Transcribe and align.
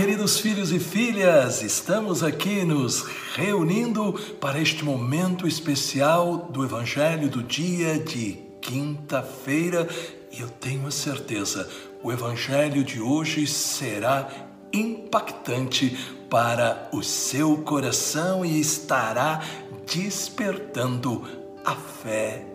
queridos 0.00 0.40
filhos 0.40 0.72
e 0.72 0.80
filhas, 0.80 1.60
estamos 1.60 2.22
aqui 2.22 2.64
nos 2.64 3.02
reunindo 3.34 4.14
para 4.40 4.58
este 4.58 4.82
momento 4.82 5.46
especial 5.46 6.48
do 6.50 6.64
Evangelho 6.64 7.28
do 7.28 7.42
dia 7.42 7.98
de 7.98 8.38
quinta-feira 8.62 9.86
e 10.32 10.40
eu 10.40 10.48
tenho 10.48 10.86
a 10.86 10.90
certeza, 10.90 11.68
o 12.02 12.10
Evangelho 12.10 12.82
de 12.82 12.98
hoje 12.98 13.46
será 13.46 14.26
impactante 14.72 15.94
para 16.30 16.88
o 16.94 17.02
seu 17.02 17.58
coração 17.58 18.42
e 18.42 18.58
estará 18.58 19.44
despertando 19.86 21.28
a 21.62 21.74
fé 21.74 22.46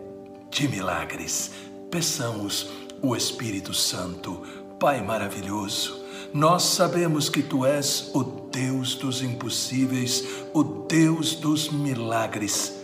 de 0.50 0.66
milagres. 0.66 1.52
Peçamos 1.92 2.70
o 3.00 3.14
Espírito 3.14 3.72
Santo, 3.72 4.42
Pai 4.80 5.00
maravilhoso 5.00 6.05
nós 6.36 6.64
sabemos 6.64 7.30
que 7.30 7.42
tu 7.42 7.64
és 7.64 8.10
o 8.12 8.22
Deus 8.22 8.94
dos 8.94 9.22
impossíveis, 9.22 10.22
o 10.52 10.62
Deus 10.62 11.34
dos 11.34 11.70
milagres. 11.70 12.74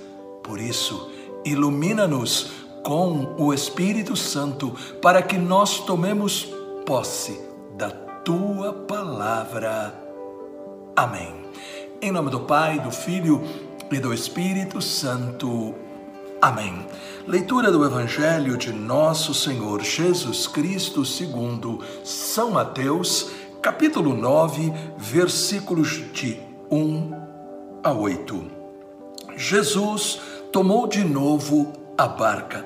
Por 0.42 0.58
isso, 0.58 1.10
ilumina-nos 1.44 2.50
com 2.82 3.34
o 3.36 3.52
Espírito 3.52 4.16
Santo 4.16 4.74
para 5.02 5.20
que 5.20 5.36
nós 5.36 5.80
tomemos 5.80 6.48
posse 6.86 7.38
da 7.76 7.90
tua 7.90 8.72
palavra. 8.72 9.94
Amém. 10.96 11.44
Em 12.00 12.10
nome 12.10 12.30
do 12.30 12.40
Pai, 12.40 12.80
do 12.80 12.90
Filho 12.90 13.42
e 13.90 14.00
do 14.00 14.14
Espírito 14.14 14.80
Santo. 14.80 15.74
Amém. 16.42 16.84
Leitura 17.24 17.70
do 17.70 17.84
Evangelho 17.84 18.56
de 18.56 18.72
Nosso 18.72 19.32
Senhor 19.32 19.80
Jesus 19.80 20.48
Cristo 20.48 21.04
segundo 21.04 21.78
São 22.02 22.50
Mateus, 22.50 23.30
capítulo 23.62 24.12
9, 24.12 24.72
versículos 24.98 26.02
de 26.12 26.36
1 26.68 27.12
a 27.84 27.92
8. 27.92 28.44
Jesus 29.36 30.20
tomou 30.50 30.88
de 30.88 31.04
novo 31.04 31.72
a 31.96 32.08
barca, 32.08 32.64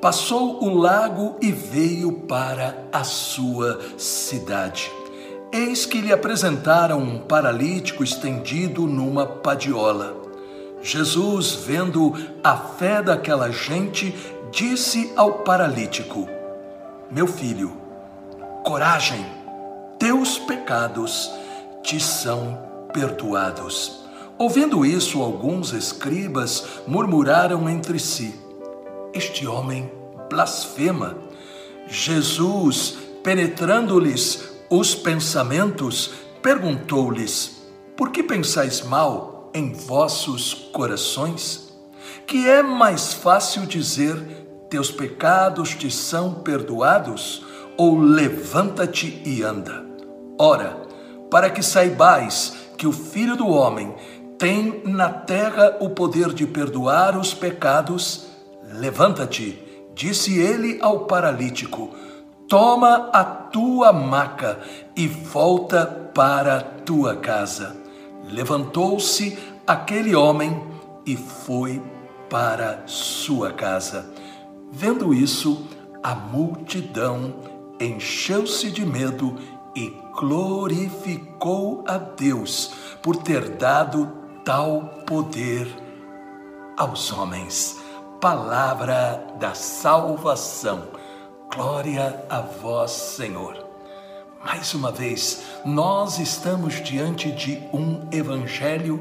passou 0.00 0.64
o 0.64 0.74
lago 0.74 1.36
e 1.42 1.52
veio 1.52 2.12
para 2.22 2.74
a 2.90 3.04
sua 3.04 3.80
cidade. 3.98 4.90
Eis 5.52 5.84
que 5.84 6.00
lhe 6.00 6.10
apresentaram 6.10 6.98
um 7.00 7.18
paralítico 7.18 8.02
estendido 8.02 8.86
numa 8.86 9.26
padiola. 9.26 10.16
Jesus, 10.80 11.52
vendo 11.52 12.14
a 12.42 12.56
fé 12.56 13.02
daquela 13.02 13.50
gente, 13.50 14.14
disse 14.50 15.12
ao 15.16 15.40
paralítico: 15.40 16.26
Meu 17.10 17.26
filho, 17.26 17.76
coragem, 18.64 19.39
teus 20.00 20.38
pecados 20.38 21.30
te 21.82 22.00
são 22.00 22.58
perdoados. 22.92 24.00
Ouvindo 24.36 24.84
isso, 24.84 25.22
alguns 25.22 25.72
escribas 25.72 26.64
murmuraram 26.88 27.68
entre 27.68 28.00
si: 28.00 28.34
Este 29.14 29.46
homem 29.46 29.88
blasfema. 30.28 31.16
Jesus, 31.86 32.98
penetrando-lhes 33.22 34.42
os 34.68 34.96
pensamentos, 34.96 36.10
perguntou-lhes: 36.42 37.62
Por 37.96 38.10
que 38.10 38.22
pensais 38.22 38.80
mal? 38.80 39.30
em 39.54 39.72
vossos 39.72 40.54
corações? 40.72 41.72
Que 42.26 42.48
é 42.48 42.62
mais 42.62 43.12
fácil 43.12 43.66
dizer: 43.66 44.16
teus 44.68 44.90
pecados 44.90 45.74
te 45.74 45.90
são 45.90 46.34
perdoados, 46.34 47.44
ou 47.76 47.98
levanta-te 47.98 49.22
e 49.24 49.42
anda? 49.42 49.89
Ora, 50.42 50.74
para 51.30 51.50
que 51.50 51.62
saibais 51.62 52.54
que 52.78 52.86
o 52.86 52.92
Filho 52.92 53.36
do 53.36 53.46
Homem 53.46 53.94
tem 54.38 54.80
na 54.86 55.10
terra 55.10 55.76
o 55.80 55.90
poder 55.90 56.32
de 56.32 56.46
perdoar 56.46 57.14
os 57.18 57.34
pecados, 57.34 58.26
levanta-te, 58.72 59.62
disse 59.94 60.38
ele 60.38 60.78
ao 60.80 61.00
paralítico, 61.00 61.90
toma 62.48 63.10
a 63.12 63.22
tua 63.22 63.92
maca 63.92 64.58
e 64.96 65.06
volta 65.06 65.84
para 66.14 66.62
tua 66.62 67.16
casa. 67.16 67.76
Levantou-se 68.24 69.36
aquele 69.66 70.14
homem 70.16 70.58
e 71.04 71.18
foi 71.18 71.82
para 72.30 72.84
sua 72.86 73.52
casa. 73.52 74.10
Vendo 74.72 75.12
isso, 75.12 75.66
a 76.02 76.14
multidão 76.14 77.34
encheu-se 77.78 78.70
de 78.70 78.86
medo 78.86 79.36
e 79.76 79.92
glorificou 80.20 81.82
a 81.88 81.96
Deus 81.96 82.72
por 83.02 83.16
ter 83.16 83.56
dado 83.56 84.06
tal 84.44 84.82
poder 85.06 85.66
aos 86.76 87.10
homens. 87.10 87.78
Palavra 88.20 89.26
da 89.40 89.54
salvação. 89.54 90.88
Glória 91.50 92.22
a 92.28 92.42
vós, 92.42 92.90
Senhor. 92.90 93.66
Mais 94.44 94.74
uma 94.74 94.92
vez, 94.92 95.42
nós 95.64 96.18
estamos 96.18 96.84
diante 96.84 97.32
de 97.32 97.58
um 97.72 98.06
evangelho 98.12 99.00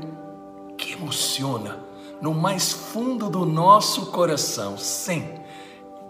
que 0.77 0.93
emociona 0.93 1.79
no 2.21 2.33
mais 2.33 2.71
fundo 2.71 3.29
do 3.29 3.45
nosso 3.45 4.05
coração. 4.05 4.77
Sim, 4.77 5.38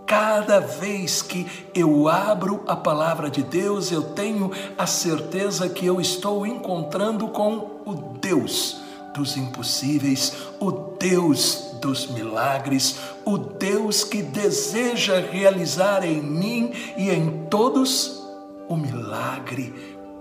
cada 0.09 0.59
vez 0.59 1.21
que 1.21 1.45
eu 1.75 2.07
abro 2.07 2.63
a 2.65 2.75
palavra 2.75 3.29
de 3.29 3.43
Deus, 3.43 3.91
eu 3.91 4.01
tenho 4.01 4.51
a 4.75 4.87
certeza 4.87 5.69
que 5.69 5.85
eu 5.85 6.01
estou 6.01 6.47
encontrando 6.47 7.27
com 7.27 7.83
o 7.85 7.93
Deus 8.19 8.81
dos 9.13 9.37
impossíveis, 9.37 10.35
o 10.59 10.71
Deus 10.71 11.75
dos 11.79 12.07
milagres, 12.07 12.97
o 13.23 13.37
Deus 13.37 14.03
que 14.03 14.23
deseja 14.23 15.19
realizar 15.19 16.03
em 16.03 16.19
mim 16.19 16.73
e 16.97 17.11
em 17.11 17.45
todos 17.47 18.19
o 18.67 18.75
milagre 18.75 19.71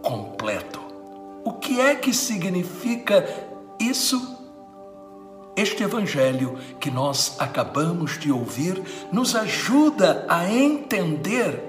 completo. 0.03 0.81
O 1.43 1.55
que 1.55 1.81
é 1.81 1.95
que 1.95 2.13
significa 2.13 3.27
isso? 3.81 4.37
Este 5.59 5.83
evangelho 5.83 6.57
que 6.79 6.89
nós 6.89 7.35
acabamos 7.37 8.17
de 8.17 8.31
ouvir 8.31 8.81
nos 9.11 9.35
ajuda 9.35 10.25
a 10.29 10.49
entender 10.49 11.65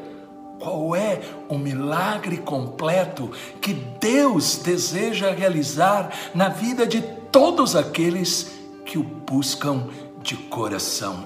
qual 0.60 0.96
é 0.96 1.20
o 1.50 1.58
milagre 1.58 2.38
completo 2.38 3.32
que 3.60 3.74
Deus 3.74 4.58
deseja 4.58 5.32
realizar 5.32 6.14
na 6.36 6.50
vida 6.50 6.86
de 6.86 7.02
todos 7.32 7.76
aqueles 7.76 8.52
que 8.86 9.00
o 9.00 9.04
buscam 9.04 9.88
de 10.22 10.38
coração. 10.38 11.26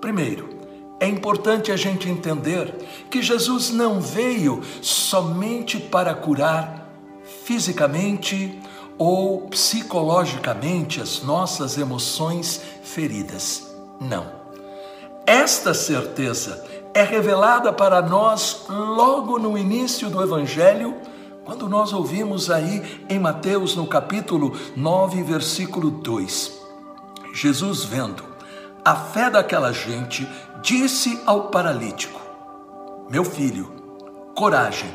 Primeiro, 0.00 0.48
é 0.98 1.06
importante 1.06 1.70
a 1.70 1.76
gente 1.76 2.08
entender 2.08 2.74
que 3.10 3.20
Jesus 3.20 3.72
não 3.72 4.00
veio 4.00 4.62
somente 4.80 5.78
para 5.78 6.14
curar 6.14 6.90
fisicamente 7.44 8.58
ou 9.00 9.48
psicologicamente 9.48 11.00
as 11.00 11.22
nossas 11.22 11.78
emoções 11.78 12.60
feridas. 12.82 13.66
Não. 13.98 14.26
Esta 15.24 15.72
certeza 15.72 16.62
é 16.92 17.02
revelada 17.02 17.72
para 17.72 18.02
nós 18.02 18.66
logo 18.68 19.38
no 19.38 19.56
início 19.56 20.10
do 20.10 20.22
Evangelho, 20.22 20.94
quando 21.46 21.66
nós 21.66 21.94
ouvimos 21.94 22.50
aí 22.50 23.06
em 23.08 23.18
Mateus, 23.18 23.74
no 23.74 23.86
capítulo 23.86 24.54
9, 24.76 25.22
versículo 25.22 25.90
2. 25.90 26.60
Jesus, 27.32 27.84
vendo 27.84 28.22
a 28.84 28.94
fé 28.94 29.30
daquela 29.30 29.72
gente, 29.72 30.28
disse 30.60 31.18
ao 31.24 31.44
paralítico: 31.44 32.20
Meu 33.08 33.24
filho, 33.24 33.72
coragem, 34.34 34.90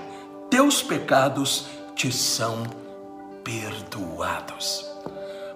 teus 0.47 0.83
pecados 0.83 1.65
te 1.95 2.11
são 2.11 2.84
perdoados. 3.45 4.91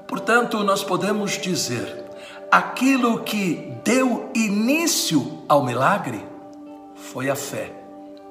Portanto, 0.08 0.64
nós 0.64 0.84
podemos 0.84 1.32
dizer: 1.32 2.06
aquilo 2.50 3.24
que 3.24 3.74
deu 3.84 4.30
início 4.36 5.44
ao 5.50 5.66
milagre 5.66 6.24
foi 6.96 7.30
a 7.30 7.36
fé 7.36 7.74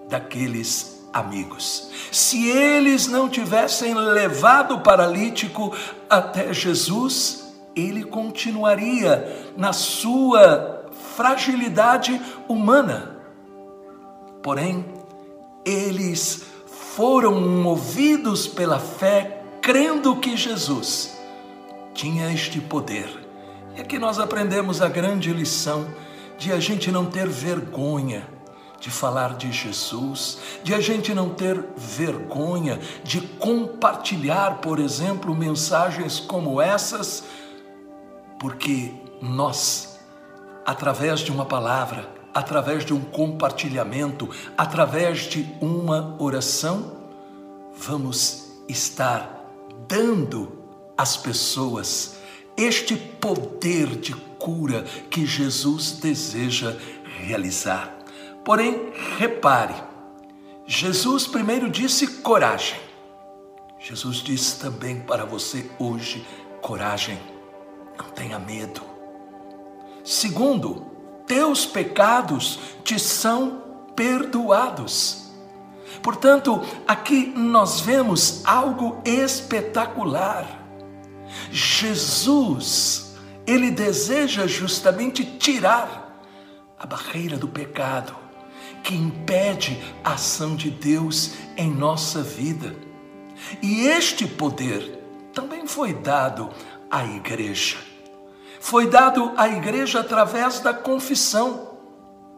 daqueles 0.09 1.05
amigos. 1.13 1.91
Se 2.13 2.49
eles 2.49 3.09
não 3.09 3.29
tivessem 3.29 3.95
levado 3.95 4.77
o 4.77 4.81
paralítico 4.81 5.77
até 6.09 6.53
Jesus, 6.53 7.53
ele 7.75 8.05
continuaria 8.05 9.53
na 9.57 9.73
sua 9.73 10.87
fragilidade 11.17 12.21
humana. 12.49 13.17
Porém, 14.43 14.85
eles 15.65 16.45
foram 16.99 17.41
movidos 17.41 18.49
pela 18.49 18.81
fé, 18.81 19.38
crendo 19.69 20.17
que 20.17 20.35
Jesus 20.35 21.19
tinha 21.93 22.33
este 22.33 22.59
poder. 22.59 23.07
E 23.77 23.83
aqui 23.83 23.99
nós 23.99 24.19
aprendemos 24.19 24.81
a 24.81 24.89
grande 24.89 25.31
lição 25.31 25.87
de 26.39 26.51
a 26.51 26.59
gente 26.59 26.91
não 26.91 27.05
ter 27.05 27.29
vergonha 27.29 28.27
de 28.81 28.91
falar 28.91 29.35
de 29.35 29.53
Jesus, 29.53 30.39
de 30.65 30.73
a 30.73 30.81
gente 30.81 31.13
não 31.13 31.29
ter 31.29 31.63
vergonha 31.77 32.81
de 33.05 33.21
compartilhar, 33.21 34.63
por 34.63 34.79
exemplo, 34.79 35.35
mensagens 35.35 36.19
como 36.19 36.63
essas, 36.63 37.25
porque 38.41 38.95
nós, 39.21 39.99
através 40.65 41.21
de 41.21 41.31
uma 41.31 41.45
palavra, 41.45 42.09
através 42.33 42.87
de 42.87 42.95
um 42.95 43.03
compartilhamento, 43.03 44.31
através 44.57 45.25
de 45.25 45.47
uma 45.61 46.17
oração, 46.19 46.91
vamos 47.77 48.47
estar 48.67 49.38
dando 49.87 50.59
às 50.97 51.17
pessoas 51.17 52.17
este 52.57 52.97
poder 52.97 53.87
de 53.97 54.15
cura 54.39 54.83
que 55.11 55.25
Jesus 55.25 55.93
deseja 55.93 56.77
realizar. 57.21 57.97
Porém, 58.45 58.93
repare, 59.17 59.75
Jesus 60.67 61.27
primeiro 61.27 61.71
disse 61.71 62.07
coragem. 62.23 62.79
Jesus 63.79 64.17
disse 64.17 64.59
também 64.59 65.01
para 65.01 65.25
você 65.25 65.71
hoje 65.79 66.27
coragem, 66.61 67.19
não 67.97 68.07
tenha 68.11 68.39
medo. 68.39 68.83
Segundo, 70.03 70.87
teus 71.27 71.65
pecados 71.65 72.59
te 72.83 72.99
são 72.99 73.63
perdoados. 73.95 75.28
Portanto, 76.03 76.63
aqui 76.87 77.33
nós 77.37 77.81
vemos 77.81 78.43
algo 78.45 79.01
espetacular. 79.05 80.47
Jesus, 81.51 83.15
ele 83.47 83.71
deseja 83.71 84.47
justamente 84.47 85.25
tirar 85.25 86.23
a 86.79 86.87
barreira 86.87 87.37
do 87.37 87.49
pecado 87.49 88.15
que 88.83 88.95
impede 88.95 89.79
a 90.05 90.13
ação 90.13 90.57
de 90.57 90.71
Deus 90.71 91.33
em 91.57 91.71
nossa 91.71 92.23
vida. 92.23 92.75
E 93.63 93.87
este 93.87 94.27
poder 94.27 94.99
também 95.33 95.67
foi 95.67 95.93
dado 95.93 96.49
à 96.91 97.05
igreja. 97.05 97.77
Foi 98.61 98.89
dado 98.89 99.33
à 99.37 99.49
igreja 99.49 100.01
através 100.01 100.61
da 100.61 100.73
confissão. 100.75 101.78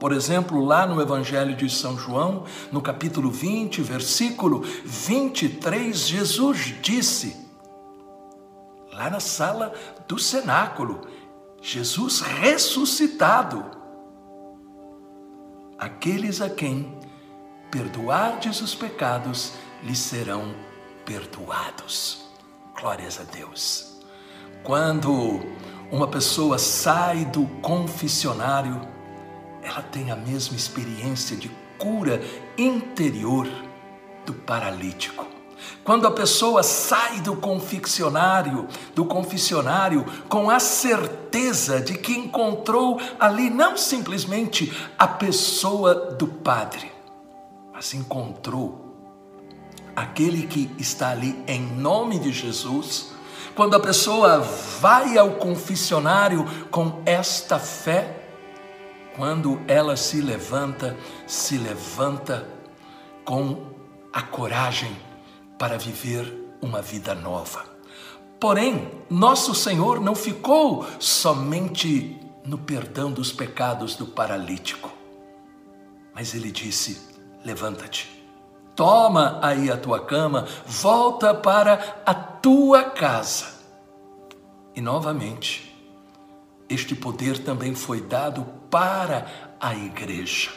Por 0.00 0.12
exemplo, 0.12 0.64
lá 0.64 0.86
no 0.86 1.00
Evangelho 1.00 1.54
de 1.54 1.70
São 1.70 1.96
João, 1.96 2.44
no 2.72 2.82
capítulo 2.82 3.30
20, 3.30 3.82
versículo 3.82 4.62
23, 4.84 6.08
Jesus 6.08 6.74
disse: 6.82 7.50
lá 9.00 9.08
na 9.08 9.20
sala 9.20 9.72
do 10.06 10.18
cenáculo, 10.18 11.00
Jesus 11.62 12.20
ressuscitado. 12.20 13.64
Aqueles 15.78 16.42
a 16.42 16.50
quem 16.50 16.98
perdoardes 17.70 18.60
os 18.60 18.74
pecados 18.74 19.54
lhes 19.82 19.98
serão 19.98 20.54
perdoados. 21.06 22.28
Glórias 22.78 23.18
a 23.18 23.24
Deus. 23.24 23.98
Quando 24.62 25.40
uma 25.90 26.06
pessoa 26.06 26.58
sai 26.58 27.24
do 27.24 27.46
confessionário, 27.62 28.86
ela 29.62 29.82
tem 29.82 30.10
a 30.10 30.16
mesma 30.16 30.56
experiência 30.56 31.36
de 31.36 31.50
cura 31.78 32.22
interior 32.56 33.48
do 34.24 34.32
paralítico. 34.32 35.26
Quando 35.84 36.06
a 36.06 36.10
pessoa 36.10 36.62
sai 36.62 37.20
do 37.20 37.36
confeccionário, 37.36 38.66
do 38.94 39.04
confessionário, 39.04 40.04
com 40.28 40.50
a 40.50 40.58
certeza 40.58 41.80
de 41.80 41.98
que 41.98 42.12
encontrou 42.12 43.00
ali 43.18 43.50
não 43.50 43.76
simplesmente 43.76 44.72
a 44.98 45.06
pessoa 45.06 45.94
do 45.94 46.26
padre, 46.26 46.90
mas 47.72 47.94
encontrou 47.94 48.90
aquele 49.94 50.46
que 50.46 50.70
está 50.78 51.10
ali 51.10 51.42
em 51.46 51.60
nome 51.60 52.18
de 52.18 52.32
Jesus. 52.32 53.12
Quando 53.54 53.74
a 53.74 53.80
pessoa 53.80 54.38
vai 54.80 55.18
ao 55.18 55.32
confessionário 55.32 56.46
com 56.70 57.02
esta 57.04 57.58
fé, 57.58 58.19
quando 59.16 59.60
ela 59.66 59.96
se 59.96 60.20
levanta, 60.20 60.96
se 61.26 61.58
levanta 61.58 62.48
com 63.24 63.70
a 64.12 64.22
coragem 64.22 64.96
para 65.58 65.78
viver 65.78 66.56
uma 66.60 66.82
vida 66.82 67.14
nova. 67.14 67.64
Porém, 68.40 68.90
nosso 69.08 69.54
Senhor 69.54 70.00
não 70.00 70.14
ficou 70.14 70.86
somente 70.98 72.18
no 72.44 72.56
perdão 72.56 73.12
dos 73.12 73.30
pecados 73.30 73.94
do 73.94 74.06
paralítico, 74.06 74.90
mas 76.14 76.34
ele 76.34 76.50
disse: 76.50 76.98
Levanta-te, 77.44 78.08
toma 78.74 79.38
aí 79.42 79.70
a 79.70 79.76
tua 79.76 80.00
cama, 80.04 80.46
volta 80.66 81.34
para 81.34 82.02
a 82.06 82.14
tua 82.14 82.84
casa. 82.84 83.60
E 84.74 84.80
novamente, 84.80 85.69
este 86.70 86.94
poder 86.94 87.38
também 87.38 87.74
foi 87.74 88.00
dado 88.00 88.46
para 88.70 89.56
a 89.60 89.74
igreja. 89.74 90.50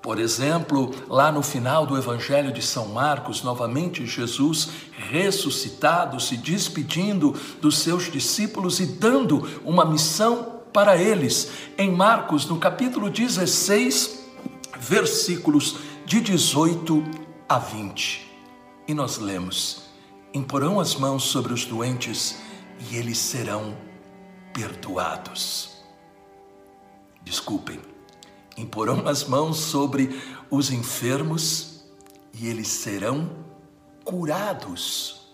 Por 0.00 0.18
exemplo, 0.18 0.94
lá 1.08 1.30
no 1.30 1.42
final 1.42 1.84
do 1.84 1.96
Evangelho 1.96 2.50
de 2.50 2.62
São 2.62 2.88
Marcos, 2.88 3.42
novamente 3.42 4.06
Jesus 4.06 4.70
ressuscitado, 5.10 6.18
se 6.18 6.36
despedindo 6.36 7.36
dos 7.60 7.78
seus 7.78 8.10
discípulos 8.10 8.80
e 8.80 8.86
dando 8.86 9.46
uma 9.64 9.84
missão 9.84 10.62
para 10.72 10.96
eles. 10.96 11.50
Em 11.76 11.90
Marcos, 11.90 12.46
no 12.46 12.58
capítulo 12.58 13.10
16, 13.10 14.24
versículos 14.78 15.76
de 16.06 16.20
18 16.20 17.04
a 17.48 17.58
20. 17.58 18.26
E 18.86 18.94
nós 18.94 19.18
lemos: 19.18 19.82
Imporão 20.32 20.78
as 20.78 20.94
mãos 20.94 21.24
sobre 21.24 21.52
os 21.52 21.64
doentes 21.64 22.36
e 22.88 22.96
eles 22.96 23.18
serão 23.18 23.87
perdoados. 24.58 25.70
Desculpem 27.22 27.78
imporão 28.56 29.06
as 29.06 29.22
mãos 29.22 29.58
sobre 29.58 30.20
os 30.50 30.72
enfermos 30.72 31.84
e 32.34 32.48
eles 32.48 32.66
serão 32.66 33.30
curados. 34.02 35.28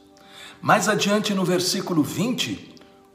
Mais 0.60 0.90
adiante 0.90 1.32
no 1.32 1.42
versículo 1.42 2.02
20, 2.02 2.74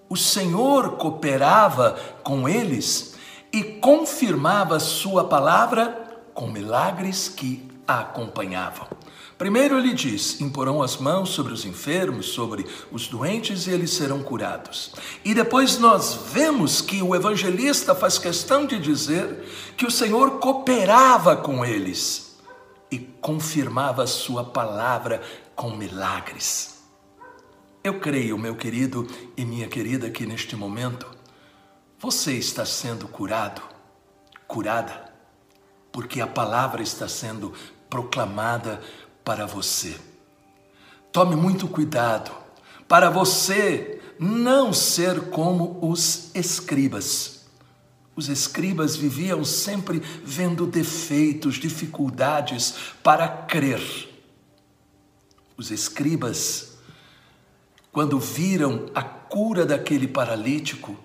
o 0.09 0.17
Senhor 0.17 0.97
cooperava 0.97 1.91
com 2.23 2.49
eles 2.49 3.13
e 3.53 3.63
confirmava 3.63 4.79
sua 4.79 5.25
palavra 5.25 6.23
com 6.33 6.47
milagres 6.47 7.29
que 7.29 7.69
a 7.89 8.01
acompanhavam. 8.01 8.87
Primeiro 9.35 9.79
ele 9.79 9.93
diz: 9.93 10.39
imporão 10.39 10.81
as 10.81 10.97
mãos 10.97 11.29
sobre 11.29 11.51
os 11.51 11.65
enfermos, 11.65 12.27
sobre 12.27 12.67
os 12.91 13.07
doentes 13.07 13.65
e 13.65 13.71
eles 13.71 13.91
serão 13.91 14.21
curados. 14.21 14.93
E 15.25 15.33
depois 15.33 15.79
nós 15.79 16.13
vemos 16.31 16.81
que 16.81 17.01
o 17.01 17.15
evangelista 17.15 17.95
faz 17.95 18.19
questão 18.19 18.67
de 18.67 18.77
dizer 18.77 19.43
que 19.75 19.87
o 19.87 19.91
Senhor 19.91 20.39
cooperava 20.39 21.35
com 21.35 21.65
eles 21.65 22.37
e 22.91 22.99
confirmava 22.99 24.03
a 24.03 24.07
sua 24.07 24.43
palavra 24.43 25.21
com 25.55 25.71
milagres. 25.71 26.83
Eu 27.83 27.99
creio, 27.99 28.37
meu 28.37 28.55
querido 28.55 29.07
e 29.35 29.45
minha 29.45 29.67
querida, 29.67 30.11
que 30.11 30.25
neste 30.25 30.55
momento 30.55 31.07
você 31.97 32.33
está 32.33 32.65
sendo 32.65 33.07
curado, 33.07 33.61
curada, 34.47 35.13
porque 35.91 36.19
a 36.19 36.27
palavra 36.27 36.81
está 36.81 37.07
sendo 37.07 37.53
proclamada 37.89 38.81
para 39.23 39.45
você. 39.45 39.95
Tome 41.11 41.35
muito 41.35 41.67
cuidado 41.67 42.31
para 42.87 43.09
você 43.09 43.99
não 44.19 44.73
ser 44.73 45.29
como 45.29 45.79
os 45.81 46.29
escribas. 46.35 47.45
Os 48.15 48.27
escribas 48.27 48.97
viviam 48.97 49.45
sempre 49.45 49.99
vendo 49.99 50.67
defeitos, 50.67 51.55
dificuldades 51.55 52.75
para 53.01 53.27
crer. 53.27 53.81
Os 55.55 55.71
escribas, 55.71 56.77
quando 57.91 58.19
viram 58.19 58.87
a 58.93 59.01
cura 59.01 59.65
daquele 59.65 60.07
paralítico 60.07 60.97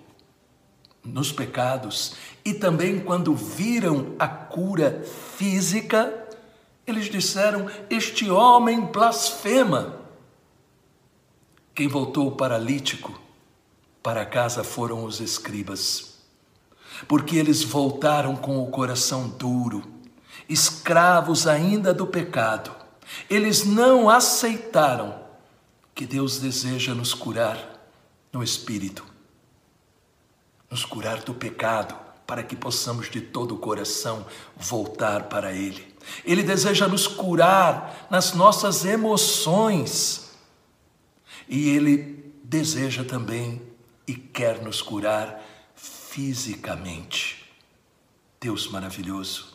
nos 1.04 1.30
pecados 1.30 2.14
e 2.44 2.54
também 2.54 2.98
quando 2.98 3.34
viram 3.34 4.14
a 4.18 4.26
cura 4.26 5.04
física, 5.36 6.23
eles 6.86 7.06
disseram: 7.06 7.68
Este 7.88 8.30
homem 8.30 8.80
blasfema. 8.80 10.00
Quem 11.74 11.88
voltou 11.88 12.30
paralítico 12.32 13.20
para 14.02 14.24
casa 14.24 14.62
foram 14.62 15.04
os 15.04 15.20
escribas, 15.20 16.18
porque 17.08 17.36
eles 17.36 17.64
voltaram 17.64 18.36
com 18.36 18.62
o 18.62 18.70
coração 18.70 19.28
duro, 19.28 19.82
escravos 20.48 21.46
ainda 21.46 21.92
do 21.92 22.06
pecado. 22.06 22.74
Eles 23.28 23.64
não 23.64 24.08
aceitaram 24.08 25.20
que 25.94 26.06
Deus 26.06 26.38
deseja 26.38 26.94
nos 26.94 27.14
curar 27.14 27.88
no 28.32 28.42
espírito, 28.42 29.04
nos 30.70 30.84
curar 30.84 31.22
do 31.22 31.34
pecado, 31.34 31.94
para 32.26 32.42
que 32.42 32.56
possamos 32.56 33.10
de 33.10 33.20
todo 33.20 33.54
o 33.54 33.58
coração 33.58 34.26
voltar 34.56 35.24
para 35.24 35.52
Ele. 35.52 35.93
Ele 36.24 36.42
deseja 36.42 36.88
nos 36.88 37.06
curar 37.06 38.06
nas 38.10 38.34
nossas 38.34 38.84
emoções 38.84 40.30
e 41.48 41.70
Ele 41.70 42.32
deseja 42.42 43.04
também 43.04 43.62
e 44.06 44.14
quer 44.14 44.62
nos 44.62 44.82
curar 44.82 45.42
fisicamente. 45.74 47.44
Deus 48.40 48.68
maravilhoso, 48.68 49.54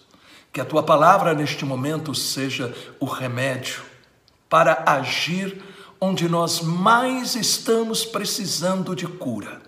que 0.51 0.60
a 0.60 0.65
tua 0.65 0.82
palavra 0.82 1.34
neste 1.34 1.63
momento 1.63 2.13
seja 2.15 2.75
o 3.00 3.06
remédio 3.06 3.84
para 4.50 4.84
agir 4.86 5.62
onde 6.01 6.27
nós 6.27 6.62
mais 6.62 7.36
estamos 7.36 8.06
precisando 8.06 8.96
de 8.96 9.06
cura 9.06 9.62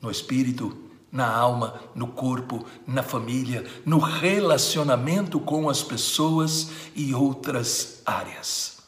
no 0.00 0.10
espírito, 0.10 0.87
na 1.10 1.30
alma, 1.30 1.80
no 1.94 2.06
corpo, 2.08 2.64
na 2.86 3.02
família, 3.02 3.64
no 3.84 3.98
relacionamento 3.98 5.40
com 5.40 5.68
as 5.68 5.82
pessoas 5.82 6.70
e 6.94 7.14
outras 7.14 8.02
áreas. 8.04 8.78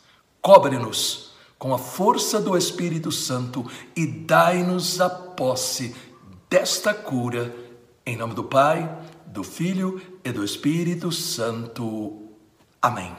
Cobre-nos 0.40 1.30
com 1.58 1.74
a 1.74 1.78
força 1.78 2.40
do 2.40 2.56
Espírito 2.56 3.12
Santo 3.12 3.70
e 3.94 4.06
dai-nos 4.06 5.00
a 5.00 5.10
posse 5.10 5.94
desta 6.48 6.94
cura, 6.94 7.54
em 8.04 8.16
nome 8.16 8.34
do 8.34 8.44
Pai, 8.44 8.98
do 9.26 9.44
Filho 9.44 10.00
e 10.24 10.32
do 10.32 10.44
Espírito 10.44 11.12
Santo. 11.12 12.30
Amém. 12.80 13.14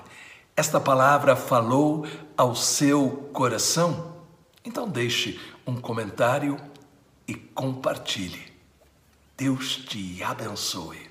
Esta 0.55 0.79
palavra 0.79 1.35
falou 1.35 2.05
ao 2.35 2.55
seu 2.55 3.29
coração? 3.31 4.15
Então 4.65 4.87
deixe 4.87 5.39
um 5.65 5.75
comentário 5.75 6.57
e 7.27 7.33
compartilhe. 7.33 8.50
Deus 9.41 9.83
te 9.89 10.21
abençoe. 10.23 11.10